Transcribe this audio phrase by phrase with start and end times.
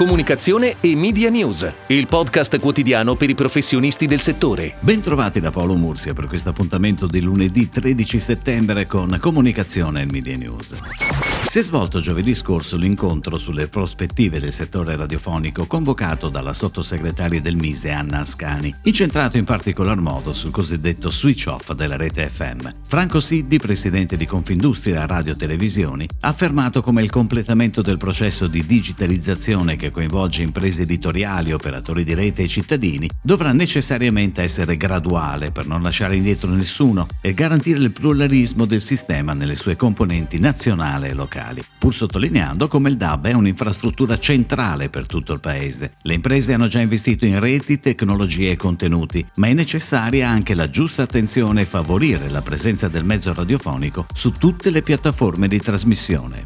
[0.00, 4.76] Comunicazione e Media News, il podcast quotidiano per i professionisti del settore.
[4.80, 10.38] Bentrovati da Paolo Mursia per questo appuntamento di lunedì 13 settembre con Comunicazione e Media
[10.38, 11.39] News.
[11.50, 17.56] Si è svolto giovedì scorso l'incontro sulle prospettive del settore radiofonico convocato dalla sottosegretaria del
[17.56, 22.68] Mise Anna Ascani, incentrato in particolar modo sul cosiddetto switch off della rete FM.
[22.86, 28.64] Franco Siddi, presidente di Confindustria Radio Televisioni, ha affermato come il completamento del processo di
[28.64, 35.66] digitalizzazione che coinvolge imprese editoriali, operatori di rete e cittadini dovrà necessariamente essere graduale per
[35.66, 41.14] non lasciare indietro nessuno e garantire il pluralismo del sistema nelle sue componenti nazionale e
[41.14, 45.94] locale locali, pur sottolineando come il DAB è un'infrastruttura centrale per tutto il paese.
[46.02, 50.68] Le imprese hanno già investito in reti, tecnologie e contenuti, ma è necessaria anche la
[50.68, 56.42] giusta attenzione e favorire la presenza del mezzo radiofonico su tutte le piattaforme di trasmissione.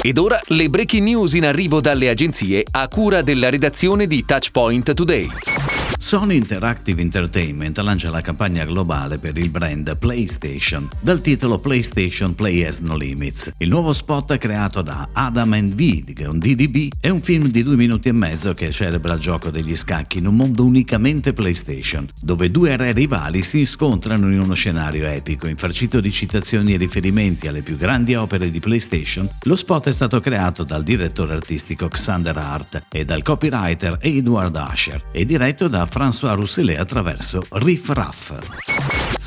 [0.00, 4.94] Ed ora le breaking news in arrivo dalle agenzie a cura della redazione di Touchpoint
[4.94, 5.51] Today.
[6.12, 12.64] Sony Interactive Entertainment lancia la campagna globale per il brand PlayStation dal titolo PlayStation Play
[12.64, 13.50] Has No Limits.
[13.56, 17.76] Il nuovo spot creato da Adam and Vid, un DDB, è un film di due
[17.76, 22.50] minuti e mezzo che celebra il gioco degli scacchi in un mondo unicamente PlayStation, dove
[22.50, 27.62] due re rivali si scontrano in uno scenario epico, infarcito di citazioni e riferimenti alle
[27.62, 29.26] più grandi opere di PlayStation.
[29.44, 35.04] Lo spot è stato creato dal direttore artistico Xander Hart e dal copywriter Edward Asher
[35.10, 38.32] e diretto da François Rousselet attraverso Riff Raff.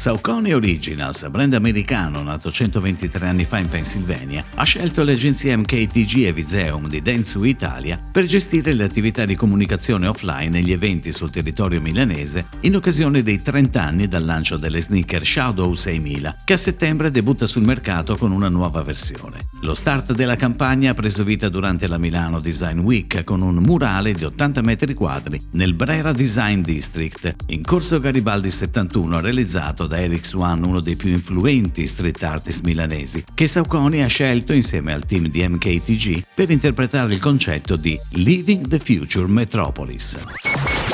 [0.06, 6.26] Saucony Originals, brand americano nato 123 anni fa in Pennsylvania, ha scelto le agenzie MKTG
[6.26, 11.12] e Viseum di Dentsu Italia per gestire le attività di comunicazione offline e gli eventi
[11.12, 16.53] sul territorio milanese in occasione dei 30 anni dal lancio delle sneaker Shadow 6000, che
[16.53, 19.48] a settembre debutta sul mercato con una nuova versione.
[19.62, 24.14] Lo start della campagna ha preso vita durante la Milano Design Week con un murale
[24.14, 30.25] di 80 metri quadri nel Brera Design District, in Corso Garibaldi 71, realizzato da Eric
[30.25, 35.28] Swan, uno dei più influenti street artist milanesi, che Sauconi ha scelto insieme al team
[35.28, 40.17] di MKTG per interpretare il concetto di Living the Future Metropolis.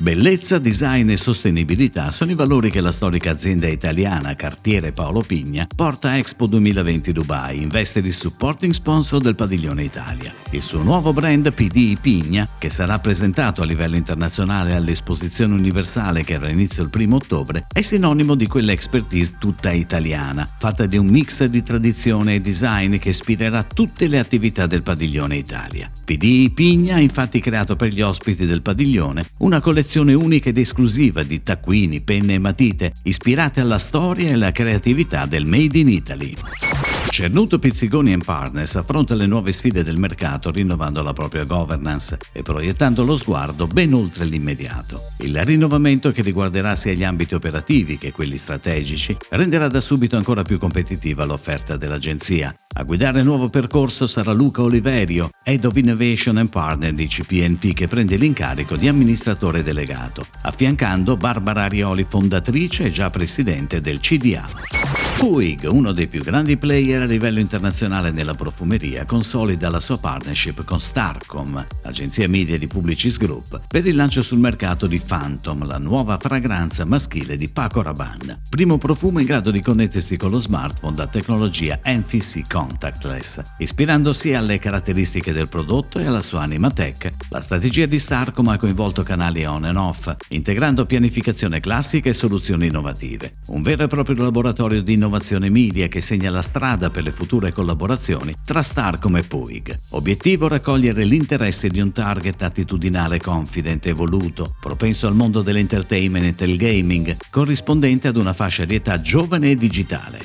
[0.01, 5.67] Bellezza, design e sostenibilità sono i valori che la storica azienda italiana Cartiere Paolo Pigna
[5.75, 10.33] porta a Expo 2020 Dubai in veste di supporting sponsor del padiglione Italia.
[10.49, 16.33] Il suo nuovo brand PD Pigna, che sarà presentato a livello internazionale all'esposizione universale che
[16.33, 21.43] avrà inizio il primo ottobre, è sinonimo di quell'expertise tutta italiana, fatta di un mix
[21.43, 25.91] di tradizione e design che ispirerà tutte le attività del padiglione Italia.
[26.03, 30.57] PD Pigna ha infatti creato per gli ospiti del padiglione una collezione collezione unica ed
[30.57, 35.89] esclusiva di taccuini, penne e matite ispirate alla storia e alla creatività del Made in
[35.89, 36.70] Italy.
[37.09, 43.03] Cernuto Pizzigoni Partners affronta le nuove sfide del mercato rinnovando la propria governance e proiettando
[43.03, 45.11] lo sguardo ben oltre l'immediato.
[45.17, 50.43] Il rinnovamento che riguarderà sia gli ambiti operativi che quelli strategici renderà da subito ancora
[50.43, 52.55] più competitiva l'offerta dell'agenzia.
[52.75, 57.73] A guidare il nuovo percorso sarà Luca Oliverio, Head of Innovation and Partner di CPNP
[57.73, 65.10] che prende l'incarico di amministratore delegato, affiancando Barbara Arioli, fondatrice e già presidente del CDA.
[65.21, 70.63] Puig, uno dei più grandi player a livello internazionale nella profumeria, consolida la sua partnership
[70.63, 75.77] con Starcom, agenzia media di Publicis Group, per il lancio sul mercato di Phantom, la
[75.77, 78.41] nuova fragranza maschile di Paco Rabanne.
[78.49, 83.41] Primo profumo in grado di connettersi con lo smartphone da tecnologia NFC contactless.
[83.59, 88.57] Ispirandosi alle caratteristiche del prodotto e alla sua anima tech, la strategia di Starcom ha
[88.57, 93.33] coinvolto canali on and off, integrando pianificazione classica e soluzioni innovative.
[93.49, 97.11] Un vero e proprio laboratorio di innovazione innovazione media che segna la strada per le
[97.11, 99.77] future collaborazioni tra Starcom e Puig.
[99.89, 106.45] Obiettivo raccogliere l'interesse di un target attitudinale confident e voluto, propenso al mondo dell'entertainment e
[106.45, 110.21] del gaming, corrispondente ad una fascia di età giovane e digitale.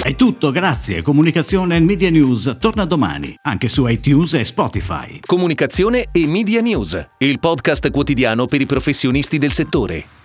[0.00, 1.02] È tutto, grazie.
[1.02, 5.18] Comunicazione e Media News torna domani, anche su iTunes e Spotify.
[5.26, 10.23] Comunicazione e Media News, il podcast quotidiano per i professionisti del settore.